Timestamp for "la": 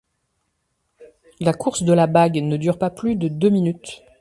1.39-1.53, 1.93-2.07